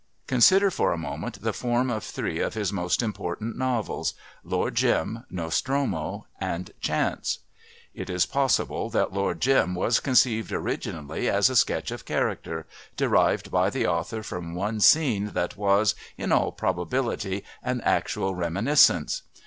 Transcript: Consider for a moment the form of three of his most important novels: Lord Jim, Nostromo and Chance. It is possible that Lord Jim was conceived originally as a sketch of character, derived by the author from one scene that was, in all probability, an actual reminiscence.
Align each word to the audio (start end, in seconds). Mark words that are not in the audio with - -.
Consider 0.25 0.71
for 0.71 0.91
a 0.91 0.97
moment 0.97 1.43
the 1.43 1.53
form 1.53 1.91
of 1.91 2.03
three 2.03 2.39
of 2.39 2.55
his 2.55 2.73
most 2.73 3.03
important 3.03 3.55
novels: 3.55 4.15
Lord 4.43 4.73
Jim, 4.73 5.25
Nostromo 5.29 6.25
and 6.39 6.71
Chance. 6.79 7.37
It 7.93 8.09
is 8.09 8.25
possible 8.25 8.89
that 8.89 9.13
Lord 9.13 9.39
Jim 9.39 9.75
was 9.75 9.99
conceived 9.99 10.51
originally 10.51 11.29
as 11.29 11.51
a 11.51 11.55
sketch 11.55 11.91
of 11.91 12.03
character, 12.05 12.65
derived 12.97 13.51
by 13.51 13.69
the 13.69 13.85
author 13.85 14.23
from 14.23 14.55
one 14.55 14.79
scene 14.79 15.27
that 15.35 15.55
was, 15.55 15.93
in 16.17 16.31
all 16.31 16.51
probability, 16.51 17.43
an 17.61 17.79
actual 17.81 18.33
reminiscence. 18.33 19.21